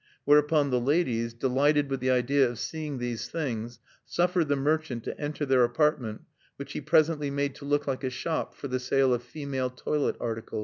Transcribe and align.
Whereupon 0.25 0.71
the 0.71 0.79
ladies, 0.79 1.35
delighted 1.35 1.87
with 1.91 1.99
the 1.99 2.09
idea 2.09 2.49
of 2.49 2.57
seeing 2.57 2.97
these 2.97 3.29
things, 3.29 3.77
suffered 4.03 4.47
the 4.47 4.55
merchant 4.55 5.03
to 5.03 5.21
enter 5.21 5.45
their 5.45 5.63
apartment, 5.63 6.21
which 6.55 6.73
he 6.73 6.81
presently 6.81 7.29
made 7.29 7.53
to 7.57 7.65
look 7.65 7.85
like 7.85 8.03
a 8.03 8.09
shop 8.09 8.55
for 8.55 8.67
the 8.67 8.79
sale 8.79 9.13
of 9.13 9.21
female 9.21 9.69
toilet 9.69 10.15
articles. 10.19 10.59